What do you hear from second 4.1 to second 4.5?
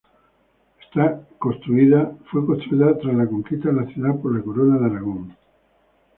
por la